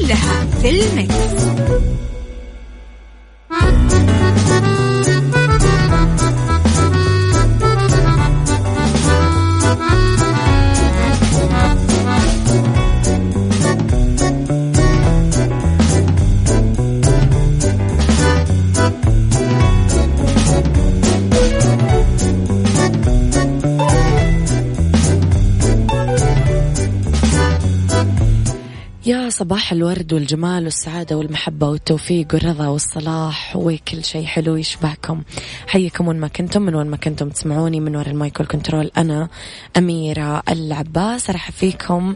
[0.00, 2.09] كلها في المكس.
[29.40, 35.22] صباح الورد والجمال والسعادة والمحبة والتوفيق والرضا والصلاح وكل شيء حلو يشبهكم.
[35.66, 38.90] حيكم وين ما كنتم من وين ما كنتم تسمعوني من وراء ال mic وال control
[38.96, 39.28] أنا
[39.76, 41.30] أميرة العباس.
[41.30, 42.14] أرحب فيكم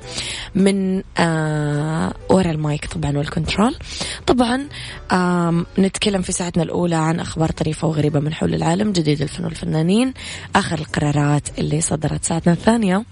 [0.55, 3.77] من آه وراء المايك طبعا وال control.
[4.27, 4.69] طبعا
[5.13, 10.15] آه نتكلم في ساعتنا الأولى عن أخبار طريفة وغريبة من حول العالم جديد الفن والفنانين
[10.57, 13.05] آخر القرارات اللي صدرت ساعتنا الثانية.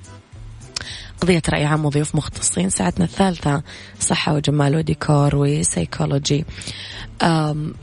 [1.23, 3.63] قضية رأي عام وضيوف مختصين ساعتنا الثالثة
[4.01, 6.45] صحة وجمال وديكور وسيكولوجي.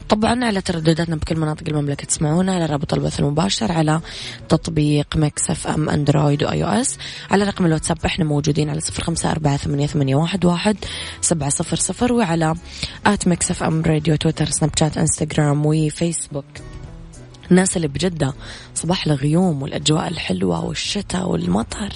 [0.10, 4.02] طبعا على تردداتنا بكل مناطق المملكة تسمعونا على رابط البث المباشر على
[4.50, 6.98] تطبيق Mix FM Android و iOS
[7.32, 10.78] على رقم الواتساب إحنا موجودين على صفر خمسة أربعة ثمانية, ثمانية واحد, واحد
[11.22, 12.56] سبعة صفر صفر وعلى
[13.06, 16.46] at Mix FM Radio تويتر سناب شات إنستغرام وفيسبوك.
[17.52, 18.34] الناس اللي بجدة.
[18.76, 21.94] صباح الغيوم والأجواء الحلوة والشتاء والمطر.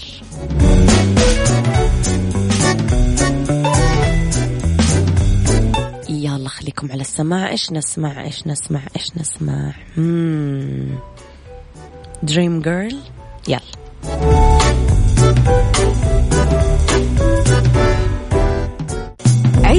[6.09, 7.49] يلا خليكم على السماع.
[7.49, 9.73] إيش نسمع؟ إيش نسمع؟ إيش نسمع؟
[12.23, 12.99] دريم جيرل
[13.47, 13.59] يلا.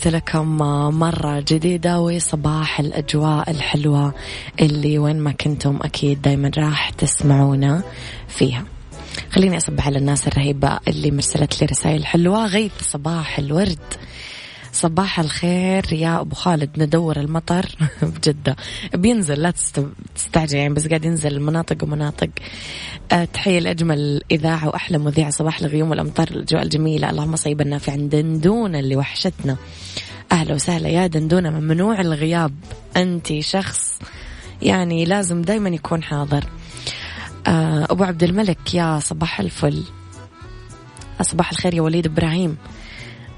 [0.00, 0.56] تحياتي لكم
[0.98, 4.14] مرة جديدة وصباح الأجواء الحلوة
[4.60, 7.82] اللي وين ما كنتم أكيد دايما راح تسمعونا
[8.28, 8.64] فيها.
[9.30, 12.46] خليني أصبح على الناس الرهيبة اللي مرسلت لي رسائل حلوة.
[12.46, 13.78] غيث صباح الورد.
[14.72, 16.70] صباح الخير يا أبو خالد.
[16.82, 17.66] ندور المطر.
[18.02, 18.56] بجدة.
[18.94, 19.42] بينزل.
[19.42, 19.52] لا
[20.14, 22.30] تستعجل يعني بس قاعد ينزل مناطق ومناطق.
[23.12, 26.28] أه تحية لأجمل إذاعة وأحلى مذيع صباح الغيوم والأمطار.
[26.30, 27.10] الأجواء الجميلة.
[27.10, 29.56] اللهم صيبا نافعا دندونه اللي وحشتنا.
[30.32, 32.54] أهلا وسهلا يا دندونة ممنوع الغياب.
[32.96, 33.98] أنت شخص
[34.62, 36.44] يعني لازم دائما يكون حاضر.
[37.46, 39.84] أه أبو عبد الملك يا صباح الفل.
[41.22, 42.56] صباح الخير يا وليد إبراهيم.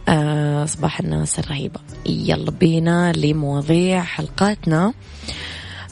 [0.09, 1.81] آه صباح الناس الرهيبة.
[2.07, 4.95] يلا بينا لمواضيع حلقاتنا.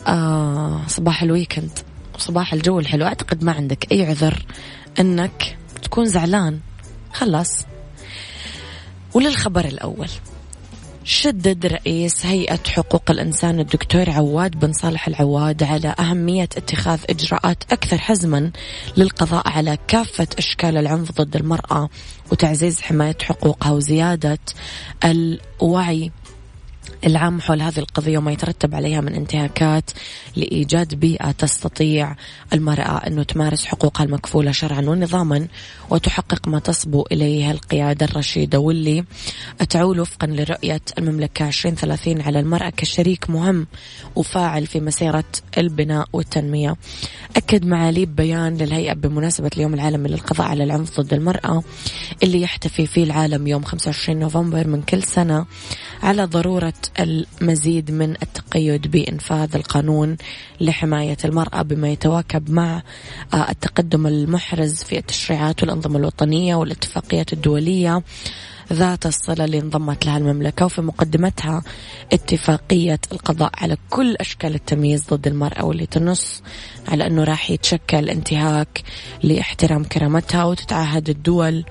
[0.06, 1.78] آه صباح الويكند.
[2.19, 3.06] صباح الجو الحلو.
[3.06, 4.47] أعتقد ما عندك أي عذر
[5.00, 6.60] أنك تكون زعلان.
[7.12, 7.66] خلاص.
[9.15, 10.09] وللخبر الأول.
[11.10, 17.98] شدد رئيس هيئة حقوق الإنسان الدكتور عواد بن صالح العواد على أهمية اتخاذ إجراءات أكثر
[17.98, 18.51] حزما
[18.97, 21.89] للقضاء على كافة أشكال العنف ضد المرأة
[22.33, 24.39] وتعزيز حماية حقوقها وزيادة
[25.04, 26.10] الوعي
[27.07, 29.91] العام حول هذه القضية وما يترتب عليها من انتهاكات
[30.37, 32.17] لإيجاد بيئة تستطيع
[32.53, 35.49] المرأة أنه تمارس حقوقها المكفولة شرعا ونظاما
[35.91, 39.05] وتحقق ما تصبو إليه القيادة الرشيدة واللي
[39.69, 43.67] تعول وفقا لرؤية المملكة 2030 على المرأة كشريك مهم
[44.17, 45.25] وفاعل في مسيرة
[45.59, 46.77] البناء والتنمية.
[47.37, 51.63] أكد معالي بيان للهيئة بمناسبة اليوم العالمي للقضاء على العنف ضد المرأة
[52.23, 55.47] اللي يحتفي فيه العالم يوم 25 نوفمبر من كل سنة
[56.03, 60.16] على ضرورة المزيد من التقيد بإنفاذ القانون
[60.60, 62.83] لحماية المرأة بما يتواكب مع
[63.34, 68.03] آه، التقدم المحرز في التشريعات والأنظمة الوطنية والاتفاقيات الدولية
[68.72, 70.65] ذات الصلة اللي انضمت لها المملكة.
[70.65, 71.63] وفي مقدمتها
[72.13, 76.42] اتفاقية القضاء على كل أشكال التمييز ضد المرأة واللي تنص
[76.89, 78.83] على أنه راح يتشكل انتهاك
[79.22, 80.45] لاحترام كرامتها.
[80.45, 81.65] وتتعهد الدول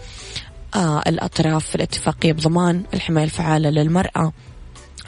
[0.75, 4.33] آه الأطراف في الاتفاقية بضمان الحماية الفعالة للمرأة.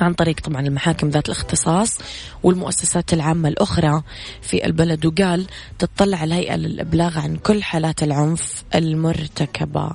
[0.04, 1.98] عن طريق طبعا المحاكم ذات الاختصاص
[2.44, 4.04] والمؤسسات العامة الأخرى
[4.42, 5.48] في البلد وقال
[5.80, 9.90] تطلع الهيئة للإبلاغ عن كل حالات العنف المرتكبة.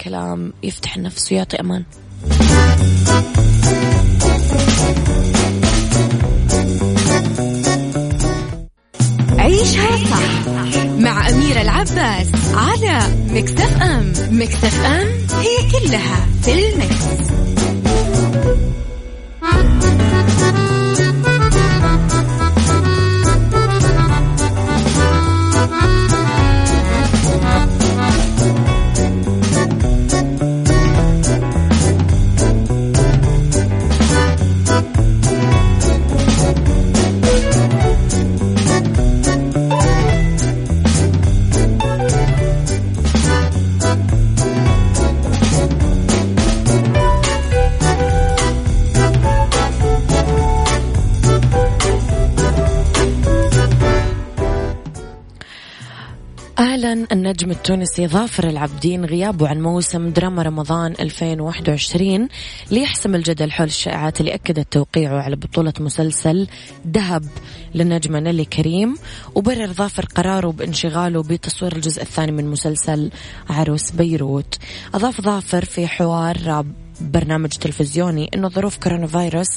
[0.00, 1.84] كلام يفتح النفس ويعطي أمان.
[9.38, 10.46] عيشها صح
[10.98, 12.98] مع أميرة العباس على
[13.28, 14.12] مكتف أم.
[14.30, 15.06] مكتف أم
[15.40, 17.53] هي كلها في المكس.
[18.34, 18.64] أعلن
[57.24, 62.28] النجم التونسي ظافر العبدين غيابه عن موسم دراما رمضان 2021
[62.70, 66.46] ليحسم الجدل حول الشائعات اللي أكدت توقيعه على بطولة مسلسل
[66.84, 67.24] دهب
[67.74, 68.96] للنجمة نيلي كريم.
[69.34, 73.10] وبرر ظافر قراره بانشغاله بتصوير الجزء الثاني من مسلسل
[73.50, 74.58] عروس بيروت.
[74.94, 76.64] أضاف ظافر في حوار
[77.00, 79.48] برنامج تلفزيوني إنه ظروف كورونا فيروس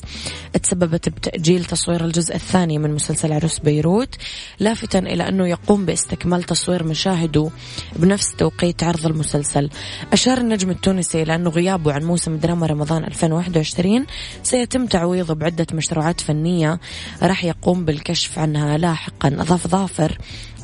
[0.64, 4.16] تسببت بتأجيل تصوير الجزء الثاني من مسلسل عروس بيروت
[4.60, 7.50] لافتا إلى أنه يقوم باستكمال تصوير مشاهده
[7.96, 9.70] بنفس توقيت عرض المسلسل.
[10.14, 14.06] أشار النجم التونسي إلى أنه غيابه عن موسم دراما رمضان 2021
[14.44, 16.80] سيتم تعويضه بعدة مشروعات فنية.
[17.24, 19.28] راح يقوم بالكشف عنها لاحقا.
[19.28, 20.18] أضاف ظافر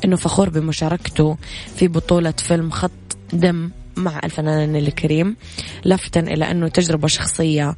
[0.04, 1.36] إنه فخور بمشاركته
[1.76, 2.90] في بطولة فيلم خط
[3.32, 5.36] دم مع الفنان الكريم
[5.84, 7.76] لافتا إلى أنه تجربة شخصية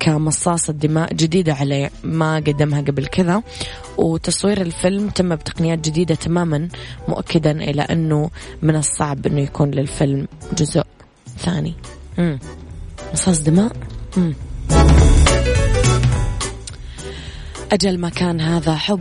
[0.00, 3.42] كمصاصة دماء جديدة عليه ما قدمها قبل كذا
[3.96, 6.68] وتصوير الفيلم تم بتقنيات جديدة تماما
[7.08, 8.30] مؤكدا إلى أنه
[8.62, 10.28] من الصعب أنه يكون للفيلم
[10.58, 10.82] جزء
[11.38, 11.74] ثاني
[12.18, 12.38] مم.
[13.12, 13.72] مصاص دماء
[14.16, 14.34] مم.
[17.72, 19.00] أجل ما كان هذا حب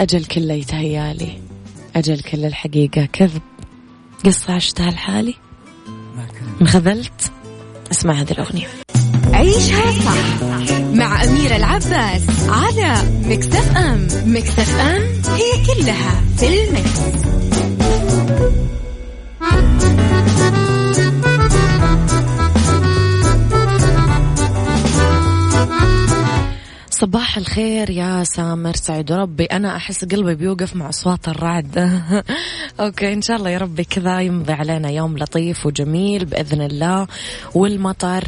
[0.00, 1.40] أجل كله يتهيالي
[1.96, 3.42] أجل كل الحقيقة كذب
[4.24, 5.34] قصة عشتها لحالي.
[6.60, 7.32] انخذلت.
[7.90, 8.66] اسمع هذه الأغنية.
[9.32, 10.42] عيشها صح
[10.92, 14.08] مع أميرة العباس على Mix FM.
[14.26, 15.02] Mix FM
[15.34, 17.37] هي كلها في ال mix.
[27.00, 29.44] صباح الخير يا سامر سعيد وربي.
[29.44, 31.78] أنا أحس قلبي بيوقف مع أصوات الرعد.
[32.80, 37.06] okay إن شاء الله يا ربي كذا يمضي علينا يوم لطيف وجميل بإذن الله.
[37.54, 38.24] والمطر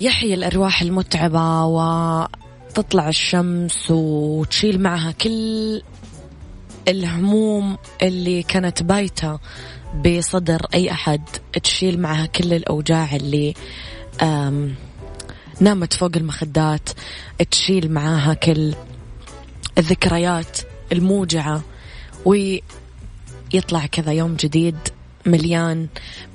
[0.00, 5.82] يحيي الأرواح المتعبة وتطلع الشمس وتشيل معها كل
[6.88, 9.38] الهموم اللي كانت بايتة
[10.06, 11.22] بصدر أي أحد
[11.62, 13.54] تشيل معها كل الأوجاع اللي
[15.60, 16.88] نامت فوق المخدات
[17.50, 18.74] تشيل معاها كل
[19.78, 20.58] الذكريات
[20.92, 21.62] الموجعة
[22.24, 24.76] ويطلع كذا يوم جديد
[25.26, 25.86] مليان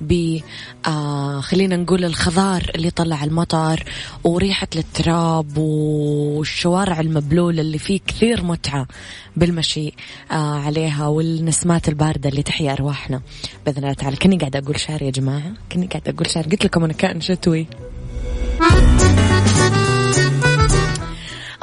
[0.01, 0.39] ب
[0.87, 3.83] آه خلينا نقول الخضار اللي طلع المطر
[4.23, 8.87] وريحة التراب والشوارع المبلولة اللي فيه كثير متعة
[9.35, 9.93] بالمشي
[10.31, 13.21] آه عليها والنسمات الباردة اللي تحيا أرواحنا.
[13.65, 16.43] بإذن الله تعالى كني قاعدة أقول شعر يا جماعة؟ كني قاعدة أقول شعر.
[16.43, 17.67] قلت لكم أنا كائن شتوي.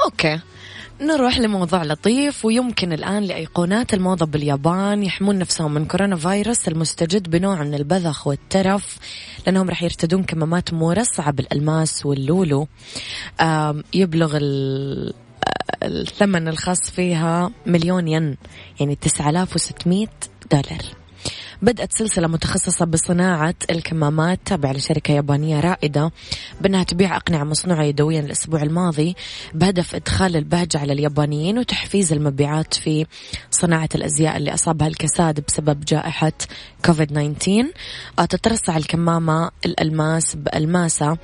[0.05, 0.39] أوكي.
[1.01, 7.63] نروح لموضوع لطيف ويمكن الآن لأيقونات الموضة باليابان يحمون نفسهم من كورونا فيروس المستجد بنوع
[7.63, 8.97] من البذخ والترف
[9.45, 12.67] لأنهم راح يرتدون كمامات مرصعة بالألماس واللولو.
[13.93, 14.39] يبلغ
[15.83, 18.37] الثمن الخاص فيها مليون ين
[18.79, 20.07] يعني 9600
[20.51, 21.02] دولار.
[21.63, 26.11] بدأت سلسلة متخصصة بصناعة الكمامات تابعة لشركة يابانية رائدة
[26.61, 29.15] بأنها تبيع أقنعة مصنوعة يدويا الأسبوع الماضي
[29.53, 33.05] بهدف إدخال البهجة على اليابانيين وتحفيز المبيعات في
[33.51, 36.31] صناعة الأزياء اللي أصابها الكساد بسبب جائحة
[36.85, 37.71] كوفيد 19
[38.19, 41.17] آه، تترصع الكمامة الألماس بألماسة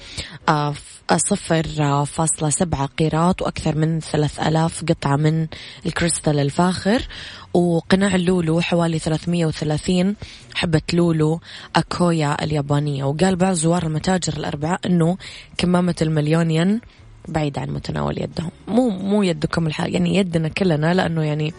[0.50, 0.74] آه،
[1.18, 5.48] صفر فاصلة سبعة قيراط وأكثر من ثلاث ألاف قطعة من
[5.86, 7.08] الكريستال الفاخر.
[7.54, 10.16] وقناع اللولو حوالي 330
[10.56, 11.40] حبة لولو
[11.76, 13.04] أكويا اليابانية.
[13.04, 15.18] وقال بعض زوار المتاجر الأربعاء أنه
[15.58, 16.82] كمامة المليون ين
[17.28, 18.52] بعيد عن متناول يدهم.
[18.68, 21.54] مو مو يدكم الحال يعني يدنا كلنا لأنه يعني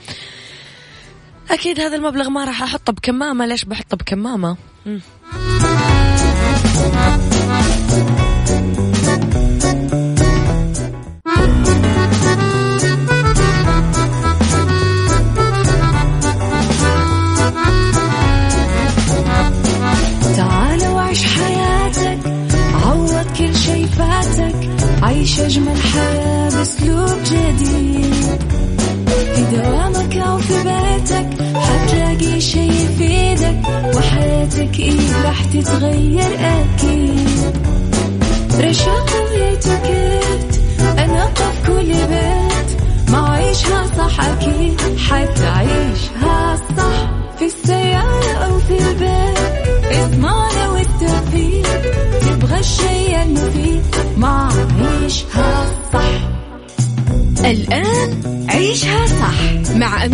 [1.51, 3.47] أكيد هذا المبلغ ما راح أحطه بكمامة.
[3.47, 4.57] ليش بحطه بكمامة؟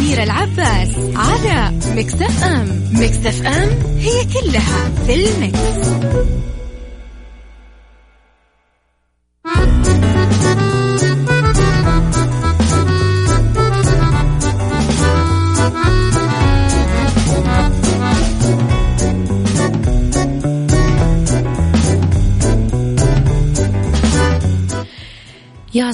[0.06, 5.88] أميرة العباس على مكتف أم مكتف أم هي كلها في المكس.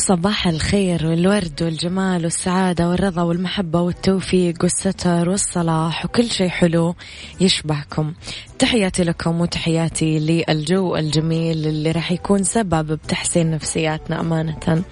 [0.03, 6.95] صباح الخير والورد والجمال والسعادة والرضا والمحبة والتوفيق والستر والصلاح وكل شيء حلو
[7.41, 8.15] يشبهكم.
[8.59, 14.85] تحياتي لكم وتحياتي للجو الجميل اللي راح يكون سبب بتحسين نفسياتنا أمانة.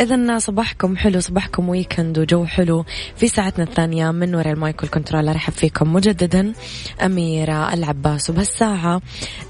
[0.00, 2.84] إذا صباحكم حلو صباحكم و weekend وجو حلو.
[3.16, 5.92] في ساعتنا الثانية من وراء ال mic وال control أرحب فيكم.
[5.92, 6.52] مجددا
[7.04, 8.30] أميرة العباس.
[8.30, 9.02] وبهالساعة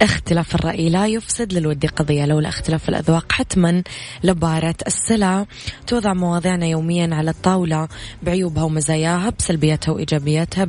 [0.02, 3.32] اختلاف الرأي لا يفسد للود قضية لولا اختلاف الأذواق.
[3.32, 3.82] حتما
[4.24, 5.46] لبارة السلع
[5.86, 7.88] توضع مواضيعنا يوميا على الطاولة.
[8.22, 10.64] بعيوبها ومزاياها بسلبياتها وإيجابياتها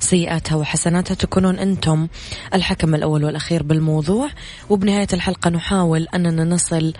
[0.00, 2.08] بسيئاتها وحسناتها تكونون أنتم
[2.54, 4.28] الحكم الأول والأخير بالموضوع.
[4.70, 6.92] وبنهاية الحلقة نحاول أننا نصل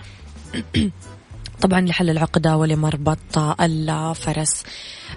[1.61, 4.63] طبعا لحل العقدة ولمربط الفرس.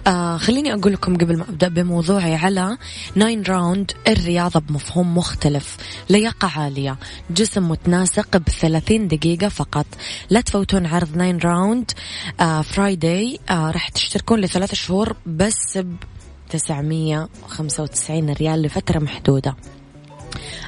[0.07, 2.79] آه خليني أقول لكم قبل ما أبدأ بموضوعي على
[3.15, 5.77] 9Round الرياضة بمفهوم مختلف.
[6.11, 6.97] لياقة عالية.
[7.31, 9.87] جسم متناسق بثلاثين دقيقة فقط.
[10.31, 11.91] لا تفوتون عرض 9Round
[12.41, 15.97] آه Friday آه راح تشتركون لثلاث شهور بس ب
[16.51, 19.57] 995 ريال لفترة محدودة.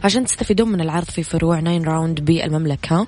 [0.04, 3.07] عشان تستفيدون من العرض في فروع 9Round بالمملكة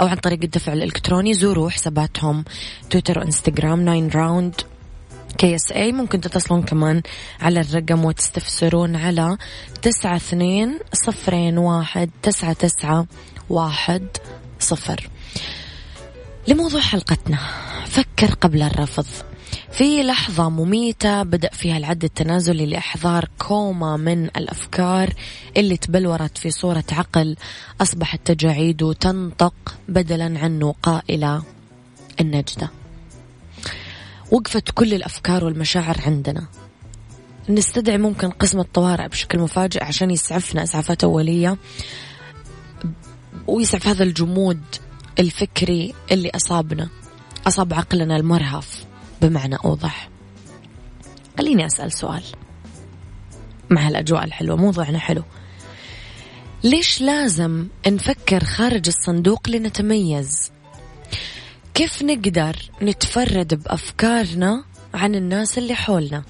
[0.00, 2.44] أو عن طريق الدفع الإلكتروني زوروا حساباتهم.
[2.90, 4.54] تويتر وإنستغرام 9Round
[5.38, 7.02] KSA ممكن تتصلون كمان
[7.40, 9.36] على الرقم وتستفسرون على
[9.82, 13.06] تسعة اثنين صفرين واحد تسعة تسعة
[13.50, 14.06] واحد
[14.60, 15.08] صفر.
[16.48, 17.38] لموضوع حلقتنا
[17.86, 19.06] فكر قبل الرفض.
[19.76, 25.14] في لحظة مميتة بدأ فيها العد التنازلي لإحضار كومة من الأفكار
[25.56, 27.36] اللي تبلورت في صورة عقل.
[27.80, 31.42] أصبحت تجاعيد تنطق بدلا عنه قائلة
[32.20, 32.70] النجدة.
[34.30, 36.46] وقفت كل الأفكار والمشاعر عندنا.
[37.48, 41.56] نستدعي ممكن قسم الطوارئ بشكل مفاجئ عشان يسعفنا إسعافات أولية
[43.46, 44.60] ويسعف هذا الجمود
[45.18, 46.88] الفكري اللي أصابنا.
[47.46, 48.86] أصاب عقلنا المرهف.
[49.26, 50.08] بمعنى أوضح.
[51.38, 52.22] خليني أسأل سؤال.
[53.70, 55.22] مع هالأجواء الحلوة موضوعنا حلو.
[56.64, 60.50] ليش لازم نفكر خارج الصندوق لنتميز؟
[61.74, 64.64] كيف نقدر نتفرد بأفكارنا
[64.94, 66.22] عن الناس اللي حولنا؟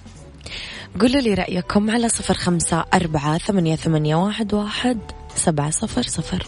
[1.00, 4.99] قولوا لي رأيكم على صفر خمسة أربعة ثمانية, ثمانية واحد, واحد
[5.35, 6.47] سبعة صفر صفر.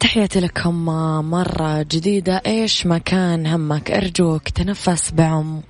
[0.00, 0.84] تحياتي لكم
[1.30, 2.42] مرة جديدة.
[2.46, 5.62] إيش ما كان همك؟ أرجوك تنفس بعمق.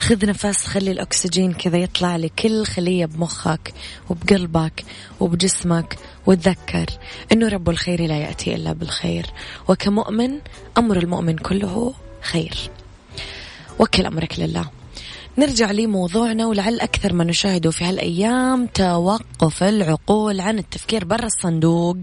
[0.00, 3.74] خذ نفس خلي الأكسجين كذا يطلع لكل خلية بمخك
[4.10, 4.84] وبقلبك
[5.20, 5.98] وبجسمك.
[6.26, 6.86] وتذكر
[7.32, 9.26] أنه رب الخير لا يأتي إلا بالخير.
[9.68, 10.30] وكمؤمن
[10.78, 12.70] أمر المؤمن كله خير.
[13.78, 14.70] وكل أمرك لله.
[15.38, 21.96] نرجع لموضوعنا ولعل أكثر ما نشاهده في هالأيام توقف العقول عن التفكير برا الصندوق.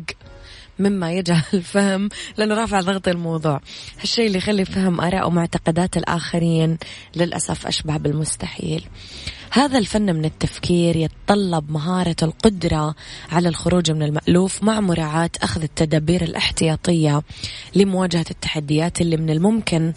[0.80, 3.62] مما يجعل الفهم لأنه رافع ضغط الموضوع.
[4.00, 6.78] هالشيء اللي يخلي فهم آراء ومعتقدات الآخرين
[7.16, 8.86] للأسف أشبه بالمستحيل.
[9.52, 12.96] هذا الفن من التفكير يتطلب مهارة القدرة
[13.32, 17.22] على الخروج من المألوف مع مراعاة أخذ التدابير الاحتياطية
[17.76, 19.94] لمواجهة التحديات اللي من الممكن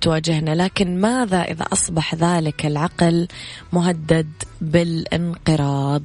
[0.00, 0.54] تواجهنا.
[0.54, 3.28] لكن ماذا إذا أصبح ذلك العقل
[3.72, 6.02] مهدد بالانقراض؟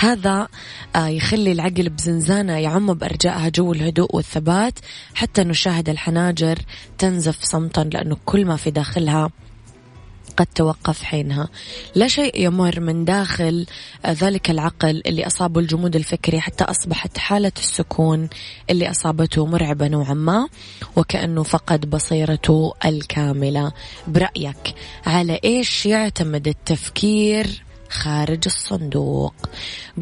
[0.00, 0.48] هذا
[0.96, 4.78] آه، يخلي العقل بزنزانة يعم بأرجائها جو الهدوء والثبات.
[5.14, 6.58] حتى نشاهد الحناجر
[6.98, 9.30] تنزف صمتا لأنه كل ما في داخلها
[10.36, 11.48] قد توقف حينها.
[11.94, 13.66] لا شيء يمر من داخل
[14.04, 18.28] آه، ذلك العقل اللي أصابه الجمود الفكري حتى أصبحت حالة السكون
[18.70, 20.48] اللي أصابته مرعبة نوعا ما
[20.96, 23.72] وكأنه فقد بصيرته الكاملة.
[24.06, 24.74] برأيك
[25.06, 29.34] على إيش يعتمد التفكير خارج الصندوق.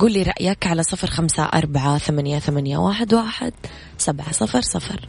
[0.00, 3.52] قل لي رأيك على صفر خمسة أربعة ثمانية, ثمانية واحد, واحد
[3.99, 5.09] سبعة صفر صفر.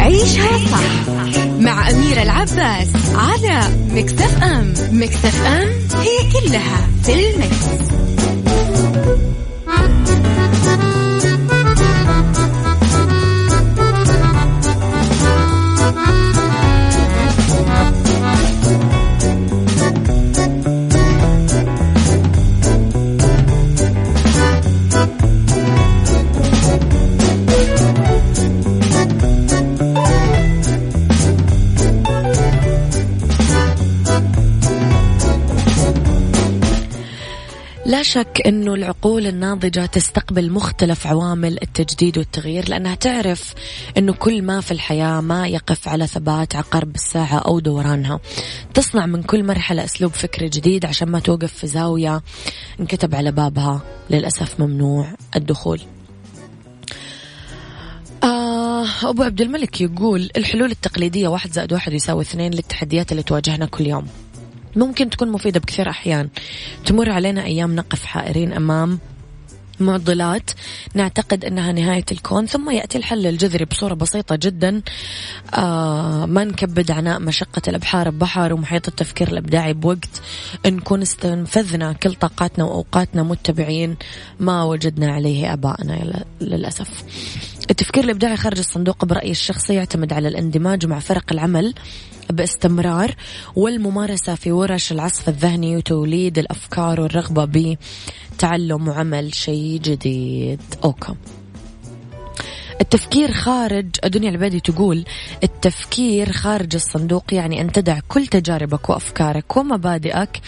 [0.00, 1.08] عيشها صح
[1.60, 4.74] مع أميرة العباس على مكتف أم.
[4.92, 5.68] مكتف أم
[6.00, 7.97] هي كلها في المكس.
[38.08, 43.54] شك أنه العقول الناضجة تستقبل مختلف عوامل التجديد والتغيير لأنها تعرف
[43.98, 48.20] أنه كل ما في الحياة ما يقف على ثبات عقرب الساعة أو دورانها.
[48.74, 52.22] تصنع من كل مرحلة أسلوب فكري جديد عشان ما توقف في زاوية
[52.80, 53.82] انكتب على بابها.
[54.10, 55.80] للأسف ممنوع الدخول.
[58.22, 63.66] آه أبو عبد الملك يقول الحلول التقليدية واحد زائد واحد يساوي اثنين للتحديات اللي تواجهنا
[63.66, 64.06] كل يوم.
[64.76, 66.28] ممكن تكون مفيدة بكثير أحيان.
[66.86, 68.98] تمر علينا أيام نقف حائرين أمام
[69.80, 70.50] معضلات.
[70.94, 74.82] نعتقد أنها نهاية الكون ثم يأتي الحل الجذري بصورة بسيطة جدا.
[75.54, 80.22] آه ما نكبد عناء مشقة الأبحار ببحر ومحيط التفكير الإبداعي بوقت.
[80.66, 83.96] نكون استنفذنا كل طاقاتنا وأوقاتنا متبعين
[84.40, 87.04] ما وجدنا عليه ابائنا للأسف.
[87.70, 91.74] التفكير الإبداعي خارج الصندوق برأيي الشخصي يعتمد على الاندماج مع فرق العمل.
[92.30, 93.14] باستمرار
[93.56, 97.76] والممارسة في ورش العصف الذهني وتوليد الأفكار والرغبة
[98.34, 100.60] بتعلم وعمل شيء جديد.
[100.84, 101.14] أوكي.
[102.80, 105.04] التفكير خارج الدنيا العبادي تقول
[105.42, 110.40] التفكير خارج الصندوق يعني أن تدع كل تجاربك وأفكارك ومبادئك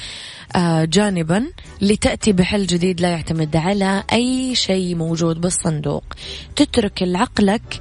[0.56, 1.44] آه، جانبا
[1.80, 6.04] لتأتي بحل جديد لا يعتمد على أي شيء موجود بالصندوق.
[6.56, 7.80] تترك لعقلك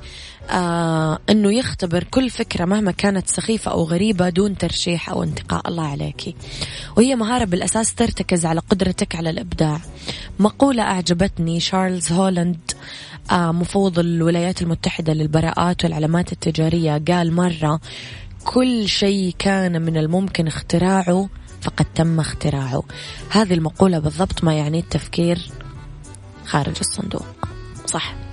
[0.50, 5.88] آه أنه يختبر كل فكرة مهما كانت سخيفة أو غريبة دون ترشيح أو انتقاء الله
[5.88, 6.36] عليك.
[6.98, 9.80] وهي مهارة بالأساس ترتكز على قدرتك على الإبداع.
[10.40, 12.72] مقولة أعجبتني شارلز هولاند
[13.32, 17.80] آه مفوض الولايات المتحدة للبراءات والعلامات التجارية قال مرة
[18.46, 21.30] كل شيء كان من الممكن اختراعه
[21.62, 22.84] فقد تم اختراعه.
[23.30, 25.52] هذه المقولة بالضبط ما يعني التفكير
[26.46, 27.26] خارج الصندوق.
[27.86, 28.29] صح.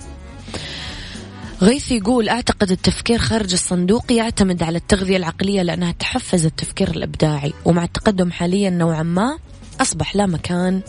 [1.61, 7.53] غيث يقول أعتقد التفكير خارج الصندوق يعتمد على التغذية العقلية لأنها تحفز التفكير الإبداعي.
[7.65, 9.37] ومع التقدم حاليا نوعا ما
[9.81, 10.81] أصبح لا مكان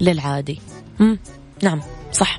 [0.00, 0.60] للعادي.
[1.00, 1.18] مم.
[1.62, 1.80] نعم
[2.12, 2.38] صح.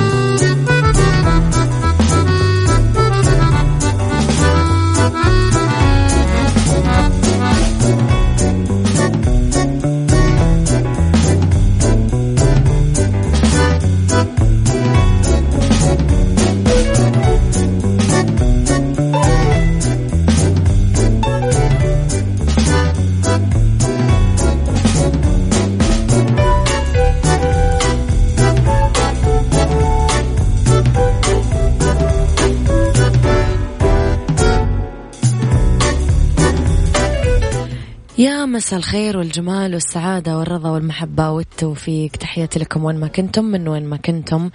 [38.61, 42.11] مساء الخير والجمال والسعادة والرضا والمحبة والتوفيق.
[42.11, 44.49] تحياتي لكم وين ما كنتم من وين ما كنتم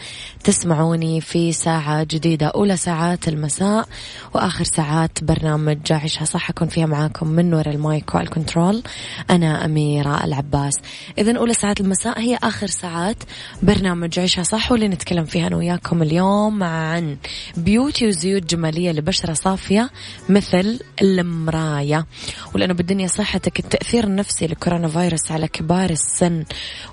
[0.45, 2.47] تسمعوني في ساعة جديدة.
[2.47, 3.89] أولى ساعات المساء
[4.35, 6.51] وآخر ساعات برنامج عيشها صح.
[6.51, 8.83] أكون فيها معاكم من وراء ال mic وال control
[9.31, 10.75] أنا أميرة العباس.
[11.19, 13.17] إذا أولى ساعات المساء هي آخر ساعات
[13.63, 17.17] برنامج عيشها صح واللي نتكلم فيها أنا وياكم اليوم عن
[17.57, 19.91] beauty وزيوت جمالية لبشرة صافية
[20.29, 22.07] مثل المراية
[22.55, 26.45] ولأنه بالدنيا صحتك التأثير النفسي لكورونا فيروس على كبار السن.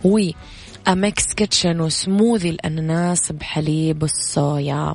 [0.04, 0.20] و
[0.88, 4.94] Mix Kitchen و smoothie الأناناس بحليب الصويا.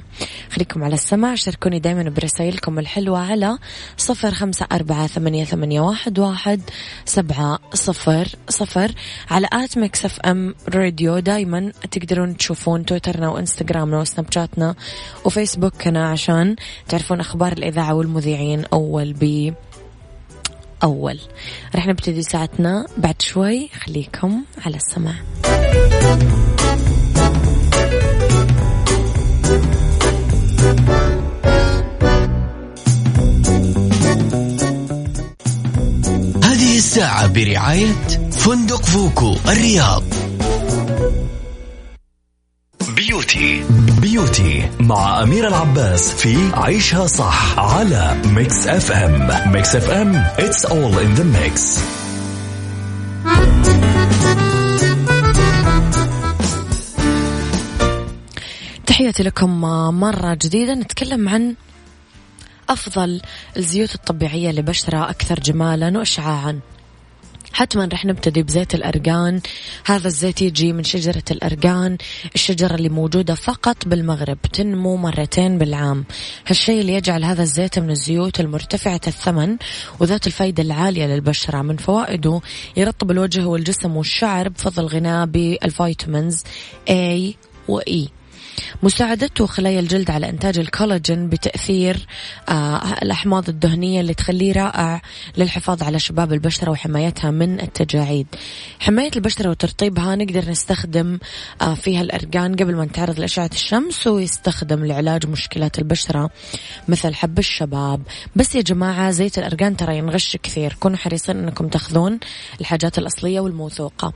[0.50, 3.58] خليكم على السماع شاركوني دايما برسائلكم الحلوة على
[3.96, 6.60] صفر خمسة أربعة ثمانية, ثمانية واحد, واحد
[7.04, 8.92] سبعة صفر صفر.
[9.30, 14.74] على at Mix FM Radio دايما تقدرون تشوفون تويترنا وانستغرامنا وسناب شاتنا
[15.24, 16.56] وفيسبوكنا عشان
[16.88, 19.54] تعرفون أخبار الإذاعة والمذيعين أول بي.
[20.82, 21.20] أول
[21.74, 25.14] رح نبتدي ساعتنا بعد شوي خليكم على السماع.
[36.44, 37.92] هذه الساعة برعاية
[38.30, 40.04] فندق فوكو الرياض.
[42.96, 43.64] beauty.
[43.98, 51.18] beauty مع أميرة العباس في عيشها صح على Mix FM Mix FM it's all in
[51.18, 51.80] the mix.
[58.86, 59.60] تحياتي لكم
[60.00, 60.74] مرة جديدة.
[60.74, 61.54] نتكلم عن
[62.68, 63.20] أفضل
[63.56, 66.60] الزيوت الطبيعية لبشرة أكثر جمالا وإشعاعا.
[67.58, 69.40] حتما رح نبتدي بزيت الأرقان.
[69.86, 71.98] هذا الزيت يجي من شجرة الأرقان
[72.34, 76.04] الشجرة اللي موجودة فقط بالمغرب تنمو مرتين بالعام.
[76.46, 79.56] هالشيء اللي يجعل هذا الزيت من الزيوت المرتفعة الثمن
[80.00, 81.62] وذات الفائدة العالية للبشرة.
[81.62, 82.40] من فوائده
[82.76, 86.42] يرطب الوجه والجسم والشعر بفضل غناه بالفيتامينز
[86.90, 87.34] A
[87.68, 88.17] و E.
[88.82, 92.06] مساعدته خلايا الجلد على إنتاج الكولاجين بتأثير
[92.48, 95.02] آه الأحماض الدهنية اللي تخليه رائع
[95.36, 98.26] للحفاظ على شباب البشرة وحمايتها من التجاعيد.
[98.80, 101.18] حماية البشرة وترطيبها نقدر نستخدم
[101.62, 106.30] آه فيها الأرقان قبل ما نتعرض لأشعة الشمس ويستخدم لعلاج مشكلات البشرة
[106.88, 108.02] مثل حب الشباب.
[108.36, 110.76] بس يا جماعة زيت الأرقان ترى ينغش كثير.
[110.80, 112.18] كونوا حريصين أنكم تاخذون
[112.60, 114.12] الحاجات الأصلية والموثوقة.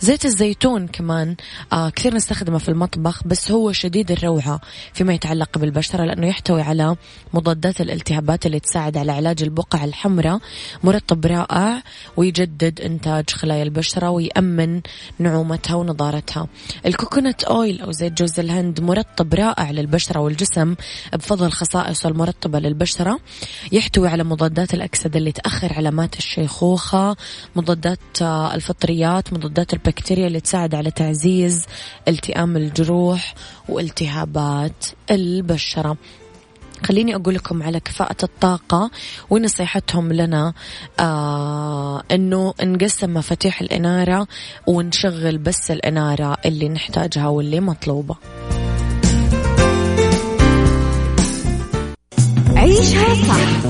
[0.00, 1.36] زيت الزيتون كمان
[1.72, 4.60] آه كثير نستخدمه في المطبخ بس هو شديد الروعة
[4.92, 6.96] فيما يتعلق بالبشرة لأنه يحتوي على
[7.34, 10.40] مضادات الالتهابات اللي تساعد على علاج البقع الحمراء
[10.84, 11.82] مرطب رائع
[12.16, 14.80] ويجدد إنتاج خلايا البشرة ويأمن
[15.18, 16.46] نعومتها ونضارتها.
[16.86, 20.74] الكوكونات أويل أو زيت جوز الهند مرطب رائع للبشرة والجسم
[21.12, 23.18] بفضل خصائصه المرطبة للبشرة.
[23.72, 27.16] يحتوي على مضادات الأكسدة اللي تأخر علامات الشيخوخة
[27.56, 28.22] مضادات
[28.54, 31.66] الفطريات مضادات البكتيريا اللي تساعد على تعزيز
[32.08, 33.34] التئام الجروح
[33.74, 35.96] والتهابات البشرة.
[36.86, 38.90] خليني أقول لكم على كفاءة الطاقة
[39.30, 40.52] ونصيحتهم لنا
[41.00, 44.26] آه أنه نقسم مفاتيح الإنارة
[44.66, 48.16] ونشغل بس الإنارة اللي نحتاجها واللي مطلوبة.
[52.56, 53.64] عيشها صح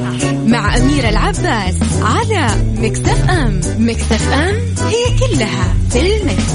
[0.46, 2.46] مع أميرة العباس على
[2.78, 4.54] مكتف أم مكتف أم
[4.86, 6.54] هي كلها في المكس.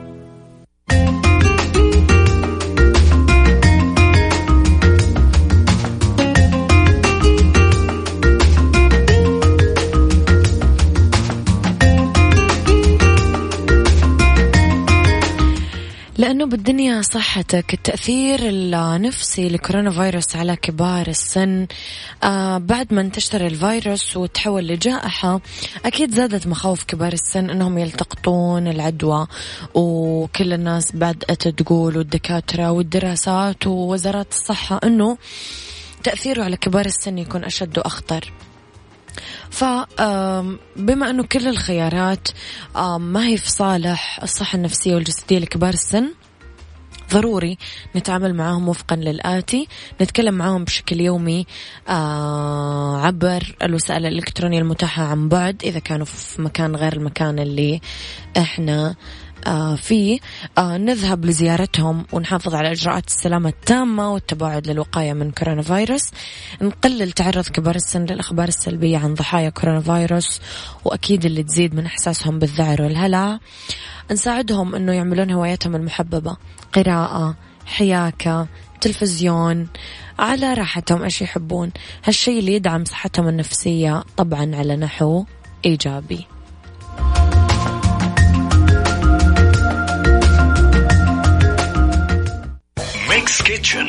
[16.41, 21.67] لأنه بالدنيا صحتك التأثير النفسي لكورونا فيروس على كبار السن
[22.23, 25.41] آه بعد ما انتشر الفيروس وتحول لجائحة
[25.85, 29.27] أكيد زادت مخاوف كبار السن أنهم يلتقطون العدوى
[29.73, 35.17] وكل الناس بدأت تقول والدكاترة والدراسات ووزارات الصحة أنه
[36.03, 38.33] تأثيره على كبار السن يكون أشد وأخطر.
[39.49, 42.27] فبما أنه كل الخيارات
[42.97, 46.20] ما هي في صالح الصحة النفسية والجسدية لكبار السن
[47.13, 47.57] ضروري
[47.95, 49.67] نتعامل معاهم وفقا للآتي.
[50.01, 51.45] نتكلم معاهم بشكل يومي
[51.89, 57.81] آه عبر الوسائل الإلكترونية المتاحة عن بعد إذا كانوا في مكان غير المكان اللي
[58.37, 58.95] إحنا
[59.75, 60.19] فيه
[60.57, 66.11] آه نذهب لزيارتهم ونحافظ على إجراءات السلامة التامة والتباعد للوقاية من كورونا فيروس
[66.61, 70.41] نقلل تعرض كبار السن للأخبار السلبية عن ضحايا كورونا فيروس
[70.85, 73.39] وأكيد اللي تزيد من إحساسهم بالذعر والهلع.
[74.11, 76.37] نساعدهم أنه يعملون هواياتهم المحببة
[76.73, 78.47] قراءة حياكة
[78.81, 79.67] تلفزيون
[80.19, 81.71] على راحتهم إيش يحبون.
[82.05, 85.25] هالشيء اللي يدعم صحتهم النفسية طبعا على نحو
[85.65, 86.27] إيجابي.
[93.31, 93.87] Mix Kitchen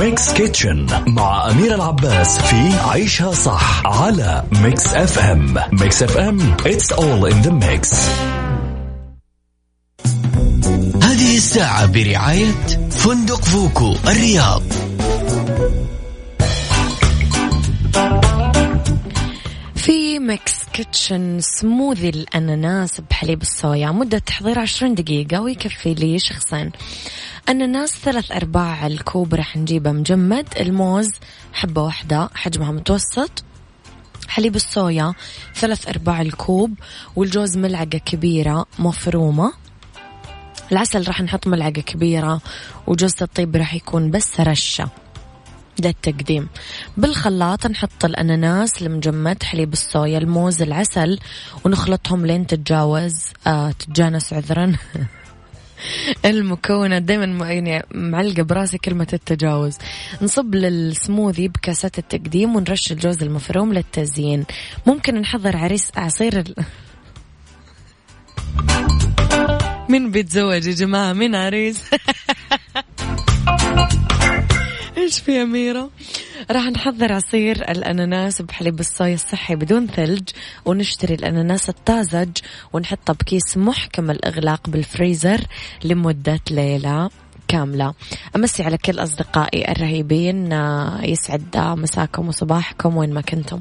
[0.00, 7.32] Mix Kitchen مع أميرة العباس في عيشها صح على Mix FM Mix FM it's all
[7.32, 7.94] in the mix.
[11.02, 12.52] هذه الساعة برعاية
[12.90, 14.62] فندق فوكو الرياض.
[20.26, 23.90] Mix Kitchen سموذي الأناناس بحليب الصويا.
[23.90, 26.72] مدة تحضير عشرين دقيقة ويكفي لي شخصين.
[27.48, 30.48] أناناس ثلاث أرباع الكوب راح نجيبه مجمد.
[30.60, 31.10] الموز
[31.52, 33.44] حبة واحدة حجمها متوسط.
[34.28, 35.14] حليب الصويا
[35.54, 36.74] ثلاث أرباع الكوب.
[37.16, 39.52] والجوز ملعقة كبيرة مفرومة.
[40.72, 42.40] العسل راح نحط ملعقة كبيرة.
[42.86, 44.88] وجوز الطيب راح يكون بس رشة.
[45.78, 46.48] ده التقديم.
[46.96, 51.18] بالخلاط نحط الأناناس المجمد حليب الصويا الموز العسل
[51.64, 54.72] ونخلطهم لين تتجاوز آه تتجانس عذرا.
[56.24, 59.78] المكونات دائما يعني معلقة براسي كلمة التجاوز
[60.22, 64.44] نصب للسموذي بكاسات التقديم ونرش الجوز المفروم للتزيين.
[64.86, 66.54] ممكن نحضر عريس عصير ال...
[69.90, 71.84] مين بيتزوج يا جماعة مين عريس.
[74.96, 75.90] إيش في أميرة
[76.50, 80.28] راح نحضر عصير الأناناس بحليب الصويا الصحي بدون ثلج
[80.64, 82.30] ونشتري الأناناس الطازج
[82.72, 85.40] ونحطه بكيس محكم الإغلاق بالفريزر
[85.84, 87.10] لمدة ليلة
[87.48, 87.94] كاملة.
[88.36, 90.52] أمسي على كل أصدقائي الرهيبين
[91.02, 93.60] يسعد مساكم وصباحكم وين ما كنتم.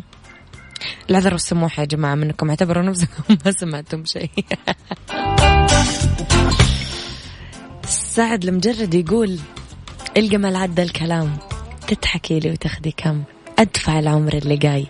[1.10, 4.30] العذر والسموح يا جماعة منكم اعتبروا نفسكم ما سمعتم شيء.
[8.16, 9.40] سعد المجرد يقول
[10.18, 11.38] الجمال عدى الكلام.
[11.88, 13.24] تضحكي لي وتاخدي كم.
[13.60, 14.86] أدفع العمر اللي جاي.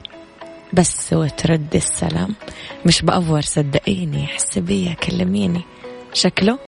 [0.74, 2.36] بس وترد السلام.
[2.86, 5.62] مش بأفور صدقيني حسبيها كلميني.
[6.14, 6.60] شكله؟